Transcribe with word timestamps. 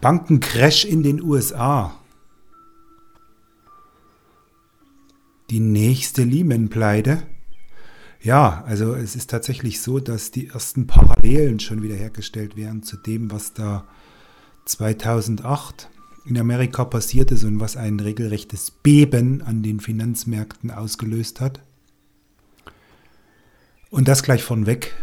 Bankencrash 0.00 0.84
in 0.84 1.02
den 1.02 1.22
USA. 1.22 1.94
Die 5.50 5.60
nächste 5.60 6.22
Lehman-Pleite. 6.22 7.22
Ja, 8.22 8.62
also 8.66 8.94
es 8.94 9.16
ist 9.16 9.30
tatsächlich 9.30 9.80
so, 9.80 9.98
dass 9.98 10.30
die 10.30 10.48
ersten 10.48 10.86
Parallelen 10.86 11.58
schon 11.58 11.82
wieder 11.82 11.96
hergestellt 11.96 12.56
werden 12.56 12.82
zu 12.82 12.96
dem, 12.96 13.30
was 13.30 13.54
da 13.54 13.86
2008 14.66 15.88
in 16.26 16.38
Amerika 16.38 16.84
passiert 16.84 17.30
ist 17.30 17.44
und 17.44 17.60
was 17.60 17.76
ein 17.76 17.98
regelrechtes 17.98 18.70
Beben 18.70 19.42
an 19.42 19.62
den 19.62 19.80
Finanzmärkten 19.80 20.70
ausgelöst 20.70 21.40
hat. 21.40 21.60
Und 23.90 24.06
das 24.06 24.22
gleich 24.22 24.42
vornweg, 24.42 24.94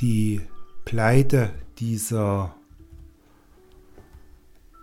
die 0.00 0.40
Pleite 0.84 1.50
dieser, 1.78 2.54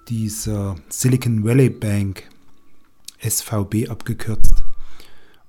dieser 0.09 0.76
Silicon 0.90 1.44
Valley 1.44 1.70
Bank, 1.70 2.23
SVB 3.20 3.90
abgekürzt, 3.90 4.63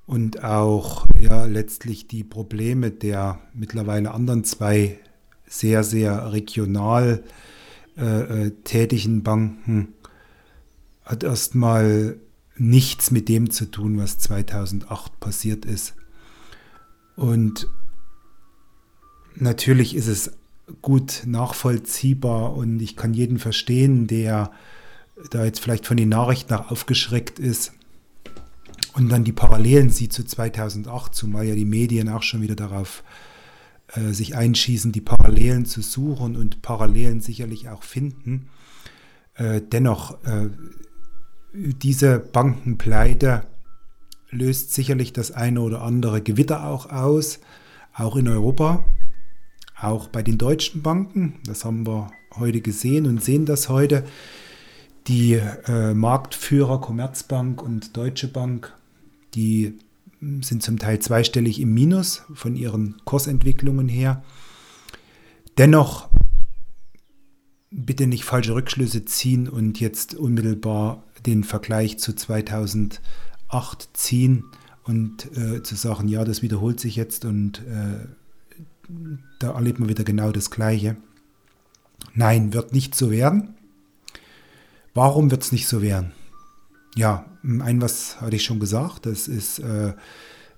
und 0.06 0.42
auch 0.42 1.06
ja 1.18 1.44
letztlich 1.44 2.08
die 2.08 2.24
Probleme 2.24 2.90
der 2.90 3.40
mittlerweile 3.54 4.12
anderen 4.12 4.42
zwei 4.44 4.98
sehr, 5.46 5.84
sehr 5.84 6.32
regional 6.32 7.22
äh, 7.96 8.46
äh 8.46 8.50
tätigen 8.64 9.22
Banken 9.22 9.94
hat 11.04 11.22
erstmal 11.22 12.18
nichts 12.56 13.10
mit 13.10 13.28
dem 13.28 13.50
zu 13.50 13.66
tun, 13.66 13.98
was 13.98 14.18
2008 14.18 15.18
passiert 15.20 15.64
ist. 15.64 15.94
Und 17.16 17.68
natürlich 19.36 19.94
ist 19.94 20.08
es 20.08 20.32
gut 20.82 21.22
nachvollziehbar 21.26 22.54
und 22.54 22.80
ich 22.80 22.96
kann 22.96 23.14
jeden 23.14 23.38
verstehen, 23.38 24.06
der 24.06 24.50
da 25.30 25.44
jetzt 25.44 25.60
vielleicht 25.60 25.86
von 25.86 25.96
den 25.96 26.08
Nachrichten 26.08 26.54
auch 26.54 26.70
aufgeschreckt 26.70 27.38
ist 27.38 27.72
und 28.94 29.08
dann 29.10 29.24
die 29.24 29.32
Parallelen 29.32 29.90
sieht 29.90 30.12
zu 30.12 30.24
2008, 30.24 31.14
zumal 31.14 31.44
ja 31.44 31.54
die 31.54 31.64
Medien 31.64 32.08
auch 32.08 32.22
schon 32.22 32.42
wieder 32.42 32.56
darauf 32.56 33.02
äh, 33.94 34.12
sich 34.12 34.36
einschießen, 34.36 34.92
die 34.92 35.00
Parallelen 35.00 35.66
zu 35.66 35.82
suchen 35.82 36.36
und 36.36 36.62
Parallelen 36.62 37.20
sicherlich 37.20 37.68
auch 37.68 37.82
finden. 37.82 38.48
Äh, 39.34 39.60
dennoch, 39.60 40.22
äh, 40.24 40.48
diese 41.52 42.18
Bankenpleite 42.18 43.42
löst 44.30 44.74
sicherlich 44.74 45.12
das 45.12 45.32
eine 45.32 45.60
oder 45.60 45.82
andere 45.82 46.22
Gewitter 46.22 46.64
auch 46.64 46.90
aus, 46.90 47.40
auch 47.94 48.16
in 48.16 48.28
Europa, 48.28 48.84
auch 49.80 50.08
bei 50.08 50.22
den 50.22 50.38
deutschen 50.38 50.82
Banken. 50.82 51.40
Das 51.46 51.64
haben 51.64 51.86
wir 51.86 52.10
heute 52.36 52.60
gesehen 52.60 53.06
und 53.06 53.22
sehen 53.22 53.46
das 53.46 53.68
heute. 53.68 54.04
Die 55.06 55.34
äh, 55.34 55.94
Marktführer 55.94 56.80
Commerzbank 56.80 57.62
und 57.62 57.96
Deutsche 57.96 58.28
Bank, 58.28 58.74
die 59.34 59.78
sind 60.42 60.62
zum 60.62 60.78
Teil 60.78 60.98
zweistellig 60.98 61.60
im 61.60 61.72
Minus 61.72 62.22
von 62.34 62.54
ihren 62.54 63.00
Kursentwicklungen 63.04 63.88
her. 63.88 64.22
Dennoch 65.56 66.10
bitte 67.70 68.06
nicht 68.06 68.24
falsche 68.24 68.54
Rückschlüsse 68.54 69.04
ziehen 69.04 69.48
und 69.48 69.80
jetzt 69.80 70.14
unmittelbar 70.14 71.04
den 71.24 71.44
Vergleich 71.44 71.98
zu 71.98 72.14
2008 72.14 73.00
ziehen 73.94 74.44
und 74.84 75.36
äh, 75.36 75.62
zu 75.62 75.74
sagen, 75.74 76.08
ja, 76.08 76.24
das 76.24 76.42
wiederholt 76.42 76.80
sich 76.80 76.96
jetzt 76.96 77.24
und 77.24 77.60
äh, 77.66 78.06
da 79.38 79.52
erlebt 79.52 79.80
man 79.80 79.88
wieder 79.88 80.04
genau 80.04 80.32
das 80.32 80.50
Gleiche. 80.50 80.96
Nein, 82.14 82.52
wird 82.52 82.72
nicht 82.72 82.94
so 82.94 83.10
werden. 83.10 83.54
Warum 84.94 85.30
wird 85.30 85.42
es 85.42 85.52
nicht 85.52 85.68
so 85.68 85.82
werden? 85.82 86.12
Ja, 86.96 87.26
ein 87.42 87.80
was 87.80 88.20
hatte 88.20 88.36
ich 88.36 88.44
schon 88.44 88.58
gesagt, 88.58 89.06
das 89.06 89.28
ist 89.28 89.60
äh, 89.60 89.94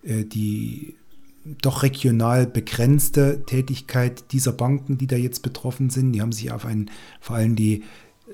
äh, 0.03 0.25
die 0.25 0.97
doch 1.45 1.83
regional 1.83 2.47
begrenzte 2.47 3.43
Tätigkeit 3.45 4.33
dieser 4.33 4.53
Banken, 4.53 4.97
die 4.97 5.07
da 5.07 5.17
jetzt 5.17 5.43
betroffen 5.43 5.91
sind. 5.91 6.13
Die 6.13 6.23
haben 6.23 6.33
sich 6.33 6.53
auf 6.53 6.65
ein, 6.65 6.91
vor 7.21 7.37
allem 7.37 7.57
die 7.57 7.83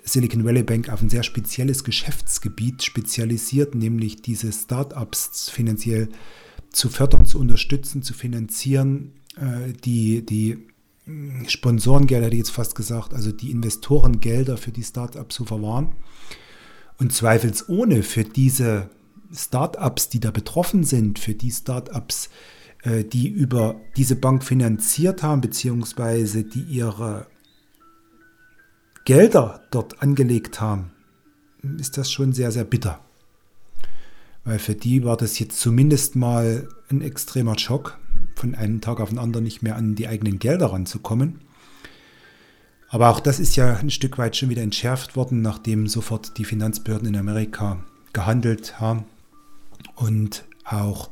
Silicon 0.05 0.45
Valley 0.45 0.63
Bank 0.63 0.91
auf 0.91 1.03
ein 1.03 1.09
sehr 1.09 1.23
spezielles 1.23 1.85
Geschäftsgebiet 1.85 2.85
spezialisiert, 2.85 3.75
nämlich 3.75 4.23
diese 4.23 4.53
Startups 4.53 5.49
finanziell 5.51 6.09
zu 6.71 6.91
fördern, 6.91 7.25
zu 7.25 7.39
unterstützen, 7.39 8.03
zu 8.03 8.13
finanzieren, 8.13 9.13
die, 9.85 10.25
die 10.25 10.69
Sponsorengelder, 11.47 12.27
hätte 12.27 12.35
ich 12.35 12.41
jetzt 12.41 12.51
fast 12.51 12.75
gesagt, 12.75 13.15
also 13.15 13.33
die 13.33 13.51
Investorengelder 13.51 14.57
für 14.57 14.73
die 14.73 14.83
Startups 14.83 15.35
zu 15.35 15.45
verwahren. 15.45 15.95
Und 16.99 17.13
zweifelsohne 17.13 18.03
für 18.03 18.25
diese 18.25 18.91
Startups, 19.33 20.09
die 20.09 20.21
da 20.21 20.31
betroffen 20.31 20.85
sind, 20.85 21.19
für 21.19 21.35
die 21.35 21.51
Startups, 21.51 22.29
äh, 22.83 23.05
die 23.05 23.29
über 23.29 23.81
diese 23.97 24.17
Bank 24.17 24.45
finanziert 24.45 25.23
haben, 25.23 25.41
beziehungsweise 25.41 26.45
die 26.45 26.63
ihre 26.63 27.27
Gelder 29.05 29.63
dort 29.71 30.03
angelegt 30.03 30.61
haben, 30.61 30.91
ist 31.79 31.97
das 31.97 32.11
schon 32.11 32.33
sehr, 32.33 32.53
sehr 32.53 32.65
bitter. 32.65 33.01
Weil 34.45 34.59
für 34.59 34.75
die 34.75 35.05
war 35.05 35.17
das 35.17 35.39
jetzt 35.39 35.61
zumindest 35.61 36.17
mal 36.17 36.69
ein 36.91 37.01
extremer 37.01 37.59
Schock, 37.59 37.99
von 38.39 38.55
einem 38.55 38.81
Tag 38.81 39.01
auf 39.01 39.09
den 39.11 39.19
anderen 39.19 39.45
nicht 39.45 39.63
mehr 39.63 39.77
an 39.77 39.95
die 39.95 40.09
eigenen 40.09 40.39
Gelder 40.39 40.73
ranzukommen. 40.73 41.41
Aber 42.89 43.11
auch 43.11 43.21
das 43.21 43.39
ist 43.39 43.57
ja 43.57 43.77
ein 43.77 43.91
Stück 43.91 44.17
weit 44.17 44.37
schon 44.37 44.49
wieder 44.49 44.63
entschärft 44.63 45.15
worden, 45.15 45.43
nachdem 45.43 45.87
sofort 45.87 46.39
die 46.39 46.45
Finanzbehörden 46.45 47.09
in 47.09 47.17
Amerika 47.17 47.85
gehandelt 48.13 48.81
haben 48.81 49.05
und 49.95 50.45
auch 50.65 51.11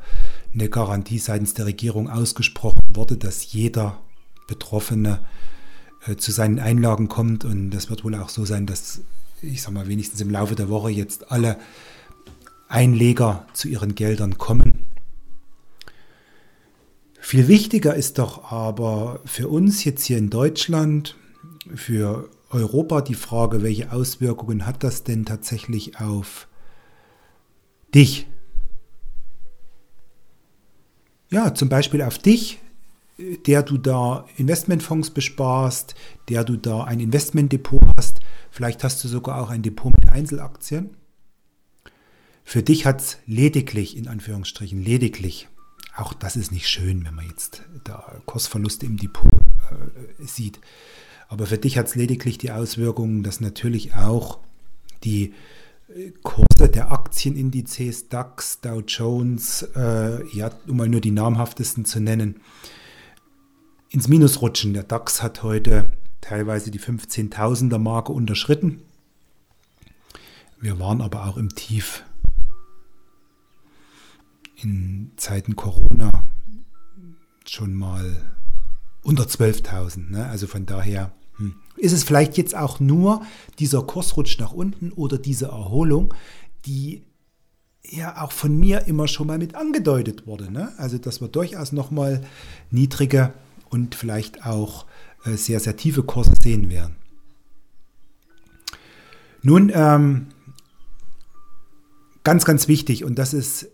eine 0.54 0.70
Garantie 0.70 1.18
seitens 1.18 1.54
der 1.54 1.66
Regierung 1.66 2.08
ausgesprochen 2.08 2.82
wurde, 2.94 3.16
dass 3.16 3.52
jeder 3.52 3.98
Betroffene 4.46 5.20
äh, 6.06 6.16
zu 6.16 6.32
seinen 6.32 6.58
Einlagen 6.58 7.08
kommt. 7.08 7.44
Und 7.44 7.70
das 7.70 7.90
wird 7.90 8.04
wohl 8.04 8.14
auch 8.14 8.30
so 8.30 8.44
sein, 8.44 8.66
dass, 8.66 9.00
ich 9.42 9.60
sag 9.62 9.72
mal, 9.72 9.88
wenigstens 9.88 10.20
im 10.20 10.30
Laufe 10.30 10.54
der 10.54 10.70
Woche 10.70 10.90
jetzt 10.90 11.30
alle 11.30 11.58
Einleger 12.68 13.46
zu 13.52 13.68
ihren 13.68 13.94
Geldern 13.94 14.38
kommen. 14.38 14.78
Viel 17.26 17.48
wichtiger 17.48 17.96
ist 17.96 18.20
doch 18.20 18.52
aber 18.52 19.18
für 19.24 19.48
uns 19.48 19.82
jetzt 19.82 20.04
hier 20.04 20.16
in 20.16 20.30
Deutschland, 20.30 21.16
für 21.74 22.30
Europa 22.50 23.00
die 23.00 23.16
Frage, 23.16 23.64
welche 23.64 23.90
Auswirkungen 23.90 24.64
hat 24.64 24.84
das 24.84 25.02
denn 25.02 25.24
tatsächlich 25.24 25.98
auf 25.98 26.46
dich? 27.92 28.28
Ja, 31.28 31.52
zum 31.52 31.68
Beispiel 31.68 32.00
auf 32.02 32.16
dich, 32.16 32.60
der 33.18 33.64
du 33.64 33.76
da 33.76 34.24
Investmentfonds 34.36 35.10
besparst, 35.10 35.96
der 36.28 36.44
du 36.44 36.56
da 36.56 36.84
ein 36.84 37.00
Investmentdepot 37.00 37.82
hast. 37.96 38.20
Vielleicht 38.52 38.84
hast 38.84 39.02
du 39.02 39.08
sogar 39.08 39.42
auch 39.42 39.50
ein 39.50 39.62
Depot 39.62 39.92
mit 39.98 40.08
Einzelaktien. 40.08 40.90
Für 42.44 42.62
dich 42.62 42.86
hat 42.86 43.00
es 43.00 43.18
lediglich, 43.26 43.96
in 43.96 44.06
Anführungsstrichen, 44.06 44.80
lediglich, 44.80 45.48
auch 45.96 46.12
das 46.12 46.36
ist 46.36 46.52
nicht 46.52 46.68
schön, 46.68 47.04
wenn 47.04 47.14
man 47.14 47.26
jetzt 47.26 47.62
da 47.84 48.20
Kursverluste 48.26 48.86
im 48.86 48.98
Depot 48.98 49.32
äh, 49.32 50.24
sieht. 50.24 50.60
Aber 51.28 51.46
für 51.46 51.58
dich 51.58 51.78
hat 51.78 51.86
es 51.86 51.94
lediglich 51.94 52.38
die 52.38 52.52
Auswirkungen, 52.52 53.22
dass 53.22 53.40
natürlich 53.40 53.94
auch 53.96 54.38
die 55.04 55.32
äh, 55.88 56.12
Kurse 56.22 56.68
der 56.68 56.92
Aktienindizes 56.92 58.08
DAX, 58.08 58.60
Dow 58.60 58.82
Jones, 58.86 59.62
äh, 59.74 60.24
ja, 60.36 60.50
um 60.68 60.76
mal 60.76 60.88
nur 60.88 61.00
die 61.00 61.10
namhaftesten 61.10 61.84
zu 61.86 62.00
nennen, 62.00 62.40
ins 63.88 64.08
Minus 64.08 64.42
rutschen. 64.42 64.74
Der 64.74 64.82
DAX 64.82 65.22
hat 65.22 65.42
heute 65.42 65.90
teilweise 66.20 66.70
die 66.70 66.80
15.000er 66.80 67.78
Marke 67.78 68.12
unterschritten. 68.12 68.82
Wir 70.60 70.78
waren 70.78 71.00
aber 71.00 71.26
auch 71.26 71.36
im 71.36 71.54
Tief 71.54 72.04
in 74.62 75.12
Zeiten 75.16 75.56
Corona 75.56 76.10
schon 77.44 77.74
mal 77.74 78.16
unter 79.02 79.24
12.000. 79.24 80.10
Ne? 80.10 80.26
Also 80.26 80.46
von 80.46 80.66
daher 80.66 81.12
hm. 81.36 81.54
ist 81.76 81.92
es 81.92 82.04
vielleicht 82.04 82.36
jetzt 82.36 82.56
auch 82.56 82.80
nur 82.80 83.22
dieser 83.58 83.82
Kursrutsch 83.82 84.38
nach 84.38 84.52
unten 84.52 84.92
oder 84.92 85.18
diese 85.18 85.46
Erholung, 85.46 86.12
die 86.64 87.04
ja 87.88 88.20
auch 88.20 88.32
von 88.32 88.58
mir 88.58 88.86
immer 88.86 89.06
schon 89.06 89.28
mal 89.28 89.38
mit 89.38 89.54
angedeutet 89.54 90.26
wurde. 90.26 90.50
Ne? 90.50 90.72
Also 90.76 90.98
dass 90.98 91.20
wir 91.20 91.28
durchaus 91.28 91.72
nochmal 91.72 92.24
niedrige 92.70 93.32
und 93.68 93.94
vielleicht 93.94 94.44
auch 94.44 94.86
äh, 95.24 95.36
sehr, 95.36 95.60
sehr 95.60 95.76
tiefe 95.76 96.02
Kurse 96.02 96.34
sehen 96.40 96.70
werden. 96.70 96.96
Nun, 99.42 99.70
ähm, 99.72 100.26
ganz, 102.24 102.44
ganz 102.44 102.66
wichtig, 102.66 103.04
und 103.04 103.16
das 103.16 103.32
ist 103.32 103.68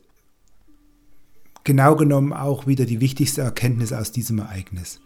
genau 1.65 1.97
genommen 1.97 2.33
auch 2.33 2.67
wieder 2.67 2.85
die 2.85 3.01
wichtigste 3.01 3.43
Erkenntnis 3.43 3.93
aus 3.93 4.13
diesem 4.13 4.39
Ereignis. 4.39 5.01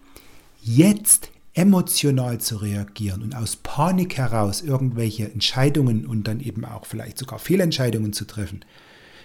Jetzt 0.61 1.31
emotional 1.55 2.39
zu 2.39 2.57
reagieren 2.57 3.23
und 3.23 3.35
aus 3.35 3.57
Panik 3.57 4.17
heraus 4.19 4.61
irgendwelche 4.61 5.31
Entscheidungen 5.31 6.07
und 6.07 6.29
dann 6.29 6.41
eben 6.41 6.65
auch 6.65 6.85
vielleicht 6.85 7.19
sogar 7.19 7.39
Fehlentscheidungen 7.39 8.13
zu 8.13 8.27
treffen, 8.27 8.65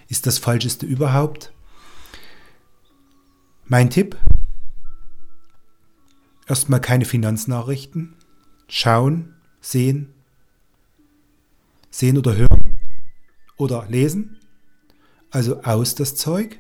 ist 0.07 0.25
das 0.27 0.37
Falscheste 0.37 0.85
überhaupt. 0.85 1.51
Mein 3.65 3.89
Tipp, 3.89 4.17
erstmal 6.47 6.81
keine 6.81 7.05
Finanznachrichten, 7.05 8.13
schauen, 8.67 9.33
sehen, 9.59 10.13
sehen 11.89 12.17
oder 12.17 12.35
hören. 12.35 12.77
Oder 13.57 13.85
lesen, 13.89 14.39
also 15.29 15.61
aus 15.61 15.93
das 15.93 16.15
Zeug 16.15 16.57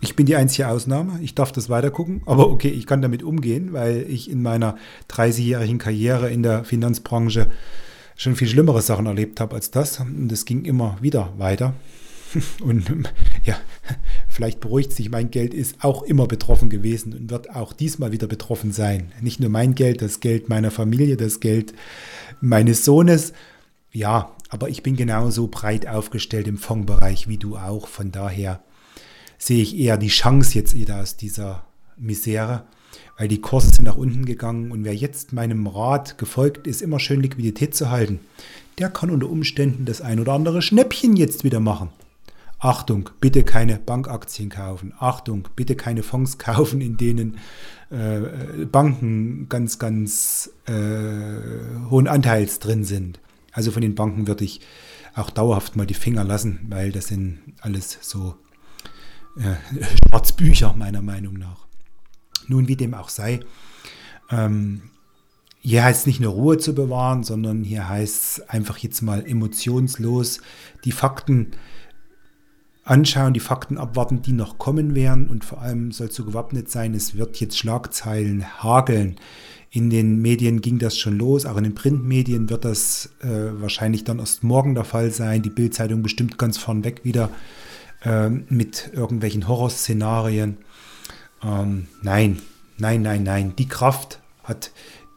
ich 0.00 0.14
bin 0.14 0.26
die 0.26 0.36
einzige 0.36 0.68
Ausnahme. 0.68 1.18
Ich 1.22 1.34
darf 1.34 1.52
das 1.52 1.68
weitergucken. 1.68 2.22
Aber 2.26 2.50
okay, 2.50 2.68
ich 2.68 2.86
kann 2.86 3.02
damit 3.02 3.22
umgehen, 3.22 3.72
weil 3.72 4.06
ich 4.08 4.30
in 4.30 4.42
meiner 4.42 4.76
30-jährigen 5.10 5.78
Karriere 5.78 6.30
in 6.30 6.42
der 6.42 6.64
Finanzbranche 6.64 7.48
schon 8.16 8.36
viel 8.36 8.48
schlimmere 8.48 8.82
Sachen 8.82 9.06
erlebt 9.06 9.40
habe 9.40 9.56
als 9.56 9.70
das. 9.70 9.98
Und 10.00 10.30
es 10.30 10.44
ging 10.44 10.64
immer 10.64 10.98
wieder 11.00 11.32
weiter. 11.38 11.74
Und 12.62 12.84
ja, 13.44 13.56
vielleicht 14.28 14.60
beruhigt 14.60 14.92
sich, 14.92 15.10
mein 15.10 15.30
Geld 15.30 15.54
ist 15.54 15.82
auch 15.82 16.02
immer 16.02 16.26
betroffen 16.26 16.68
gewesen 16.68 17.14
und 17.14 17.30
wird 17.30 17.54
auch 17.54 17.72
diesmal 17.72 18.12
wieder 18.12 18.26
betroffen 18.26 18.70
sein. 18.70 19.12
Nicht 19.22 19.40
nur 19.40 19.48
mein 19.48 19.74
Geld, 19.74 20.02
das 20.02 20.20
Geld 20.20 20.48
meiner 20.48 20.70
Familie, 20.70 21.16
das 21.16 21.40
Geld 21.40 21.72
meines 22.40 22.84
Sohnes. 22.84 23.32
Ja, 23.92 24.36
aber 24.50 24.68
ich 24.68 24.82
bin 24.82 24.96
genauso 24.96 25.48
breit 25.48 25.86
aufgestellt 25.88 26.48
im 26.48 26.58
Fondsbereich 26.58 27.28
wie 27.28 27.38
du 27.38 27.56
auch. 27.56 27.88
Von 27.88 28.12
daher 28.12 28.62
sehe 29.38 29.62
ich 29.62 29.78
eher 29.78 29.96
die 29.96 30.08
Chance 30.08 30.54
jetzt 30.54 30.74
wieder 30.74 31.00
aus 31.00 31.16
dieser 31.16 31.64
Misere, 31.96 32.64
weil 33.16 33.28
die 33.28 33.40
Kurse 33.40 33.70
sind 33.70 33.84
nach 33.84 33.96
unten 33.96 34.24
gegangen 34.24 34.70
und 34.70 34.84
wer 34.84 34.94
jetzt 34.94 35.32
meinem 35.32 35.66
Rat 35.66 36.18
gefolgt 36.18 36.66
ist, 36.66 36.82
immer 36.82 36.98
schön 36.98 37.20
Liquidität 37.20 37.74
zu 37.74 37.90
halten, 37.90 38.20
der 38.78 38.90
kann 38.90 39.10
unter 39.10 39.28
Umständen 39.28 39.84
das 39.84 40.00
ein 40.00 40.20
oder 40.20 40.32
andere 40.32 40.62
Schnäppchen 40.62 41.16
jetzt 41.16 41.44
wieder 41.44 41.60
machen. 41.60 41.90
Achtung, 42.60 43.10
bitte 43.20 43.44
keine 43.44 43.78
Bankaktien 43.78 44.48
kaufen. 44.48 44.92
Achtung, 44.98 45.48
bitte 45.54 45.76
keine 45.76 46.02
Fonds 46.02 46.38
kaufen, 46.38 46.80
in 46.80 46.96
denen 46.96 47.38
äh, 47.90 48.64
Banken 48.66 49.48
ganz, 49.48 49.78
ganz 49.78 50.50
äh, 50.66 50.72
hohen 51.88 52.08
Anteils 52.08 52.58
drin 52.58 52.82
sind. 52.82 53.20
Also 53.52 53.70
von 53.70 53.82
den 53.82 53.94
Banken 53.94 54.26
würde 54.26 54.44
ich 54.44 54.60
auch 55.14 55.30
dauerhaft 55.30 55.76
mal 55.76 55.86
die 55.86 55.94
Finger 55.94 56.24
lassen, 56.24 56.60
weil 56.68 56.90
das 56.90 57.08
sind 57.08 57.38
alles 57.60 57.98
so 58.00 58.34
äh, 59.38 59.56
Schwarzbücher 60.08 60.74
meiner 60.74 61.02
Meinung 61.02 61.34
nach. 61.34 61.66
Nun, 62.46 62.68
wie 62.68 62.76
dem 62.76 62.94
auch 62.94 63.08
sei, 63.08 63.40
ähm, 64.30 64.82
hier 65.60 65.84
heißt 65.84 66.00
es 66.00 66.06
nicht 66.06 66.20
nur 66.20 66.32
Ruhe 66.32 66.58
zu 66.58 66.74
bewahren, 66.74 67.24
sondern 67.24 67.64
hier 67.64 67.88
heißt 67.88 68.38
es 68.38 68.48
einfach 68.48 68.78
jetzt 68.78 69.02
mal 69.02 69.26
emotionslos 69.26 70.40
die 70.84 70.92
Fakten 70.92 71.52
anschauen, 72.84 73.34
die 73.34 73.40
Fakten 73.40 73.76
abwarten, 73.76 74.22
die 74.22 74.32
noch 74.32 74.58
kommen 74.58 74.94
werden 74.94 75.28
und 75.28 75.44
vor 75.44 75.60
allem 75.60 75.92
sollst 75.92 76.18
du 76.18 76.24
gewappnet 76.24 76.70
sein, 76.70 76.94
es 76.94 77.16
wird 77.16 77.38
jetzt 77.38 77.58
Schlagzeilen 77.58 78.62
hageln. 78.62 79.16
In 79.70 79.90
den 79.90 80.22
Medien 80.22 80.62
ging 80.62 80.78
das 80.78 80.96
schon 80.96 81.18
los, 81.18 81.44
auch 81.44 81.58
in 81.58 81.64
den 81.64 81.74
Printmedien 81.74 82.48
wird 82.48 82.64
das 82.64 83.10
äh, 83.20 83.60
wahrscheinlich 83.60 84.04
dann 84.04 84.18
erst 84.18 84.42
morgen 84.42 84.74
der 84.74 84.84
Fall 84.84 85.10
sein. 85.10 85.42
Die 85.42 85.50
Bildzeitung 85.50 86.02
bestimmt 86.02 86.38
ganz 86.38 86.56
vornweg 86.56 87.04
wieder 87.04 87.28
ähm, 88.04 88.44
mit 88.48 88.90
irgendwelchen 88.92 89.48
Horrorszenarien. 89.48 90.58
Ähm, 91.42 91.88
nein, 92.02 92.40
nein, 92.78 93.02
nein, 93.02 93.22
nein. 93.22 93.56
Die 93.56 93.68
Kraft 93.68 94.20
hat 94.44 94.70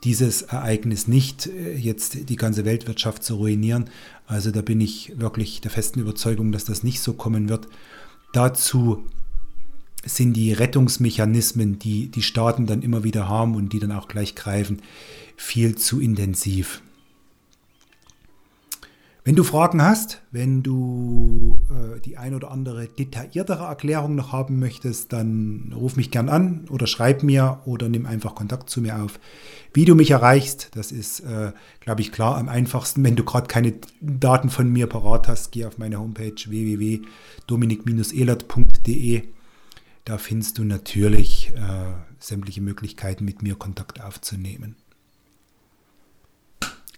dieses 0.04 0.42
Ereignis 0.42 1.08
nicht, 1.08 1.48
äh, 1.48 1.76
jetzt 1.76 2.30
die 2.30 2.36
ganze 2.36 2.66
Weltwirtschaft 2.66 3.24
zu 3.24 3.36
ruinieren. 3.36 3.90
Also 4.26 4.52
da 4.52 4.62
bin 4.62 4.82
ich 4.82 5.14
wirklich 5.20 5.62
der 5.62 5.72
festen 5.72 6.00
Überzeugung, 6.00 6.52
dass 6.52 6.66
das 6.66 6.84
nicht 6.84 7.02
so 7.02 7.14
kommen 7.14 7.50
wird. 7.50 7.68
Dazu 8.34 9.04
sind 10.04 10.34
die 10.34 10.54
Rettungsmechanismen, 10.54 11.78
die 11.78 12.10
die 12.10 12.24
Staaten 12.24 12.66
dann 12.66 12.82
immer 12.82 13.04
wieder 13.04 13.30
haben 13.30 13.56
und 13.56 13.74
die 13.74 13.80
dann 13.80 13.92
auch 13.92 14.08
gleich 14.08 14.36
greifen, 14.36 14.82
viel 15.36 15.76
zu 15.76 16.00
intensiv. 16.00 16.82
Wenn 19.24 19.36
du 19.36 19.44
Fragen 19.44 19.84
hast, 19.84 20.24
wenn 20.32 20.64
du 20.64 21.56
äh, 21.70 22.00
die 22.00 22.18
ein 22.18 22.34
oder 22.34 22.50
andere 22.50 22.88
detailliertere 22.88 23.66
Erklärung 23.66 24.16
noch 24.16 24.32
haben 24.32 24.58
möchtest, 24.58 25.14
dann 25.14 25.72
ruf 25.76 25.96
mich 25.96 26.10
gern 26.10 26.28
an 26.28 26.66
oder 26.72 26.88
schreib 26.88 27.22
mir 27.22 27.60
oder 27.66 27.88
nimm 27.88 28.08
einfach 28.08 28.34
Kontakt 28.34 28.72
zu 28.72 28.82
mir 28.82 29.04
auf. 29.04 29.20
Wie 29.76 29.86
du 29.86 29.94
mich 29.94 30.10
erreichst, 30.10 30.72
das 30.74 30.92
ist, 30.92 31.20
äh, 31.20 31.52
glaube 31.82 32.02
ich, 32.02 32.12
klar 32.12 32.36
am 32.36 32.50
einfachsten. 32.50 33.04
Wenn 33.04 33.16
du 33.16 33.24
gerade 33.24 33.46
keine 33.46 33.76
Daten 34.02 34.50
von 34.50 34.74
mir 34.74 34.88
parat 34.88 35.28
hast, 35.28 35.52
geh 35.52 35.66
auf 35.66 35.78
meine 35.78 36.00
Homepage 36.00 36.34
www.dominik-elert.de. 36.48 39.22
Da 40.04 40.18
findest 40.18 40.58
du 40.58 40.64
natürlich 40.64 41.54
äh, 41.56 41.94
sämtliche 42.18 42.62
Möglichkeiten, 42.62 43.24
mit 43.24 43.44
mir 43.44 43.54
Kontakt 43.54 44.04
aufzunehmen. 44.04 44.78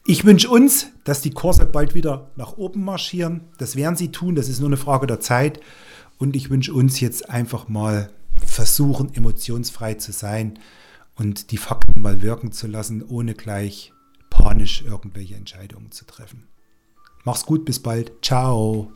Ich 0.05 0.25
wünsche 0.25 0.49
uns, 0.49 0.87
dass 1.05 1.21
die 1.21 1.31
Kurse 1.31 1.65
bald 1.65 1.95
wieder 1.95 2.29
nach 2.35 2.57
oben 2.57 2.83
marschieren. 2.83 3.41
Das 3.57 3.77
werden 3.77 3.95
sie 3.95 4.11
tun, 4.11 4.35
das 4.35 4.49
ist 4.49 4.59
nur 4.59 4.67
eine 4.67 4.77
Frage 4.77 5.07
der 5.07 5.21
Zeit. 5.21 5.61
Und 6.17 6.35
ich 6.35 6.49
wünsche 6.49 6.73
uns 6.73 6.99
jetzt 6.99 7.29
einfach 7.29 7.69
mal 7.69 8.09
versuchen, 8.45 9.13
emotionsfrei 9.13 9.93
zu 9.95 10.11
sein 10.11 10.59
und 11.15 11.51
die 11.51 11.57
Fakten 11.57 12.01
mal 12.01 12.21
wirken 12.21 12.51
zu 12.51 12.67
lassen, 12.67 13.01
ohne 13.01 13.33
gleich 13.33 13.93
panisch 14.29 14.81
irgendwelche 14.81 15.35
Entscheidungen 15.35 15.91
zu 15.91 16.05
treffen. 16.05 16.47
Mach's 17.23 17.45
gut, 17.45 17.63
bis 17.63 17.79
bald. 17.79 18.11
Ciao. 18.21 18.91